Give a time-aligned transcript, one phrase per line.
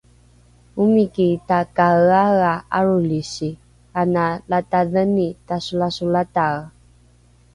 [0.81, 3.49] omiki takaeaea arolisi
[4.01, 6.59] ana latadheni tasolasolatae